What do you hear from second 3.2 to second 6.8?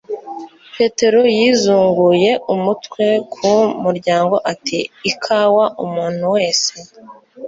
ku muryango, ati: 'Ikawa, umuntu wese?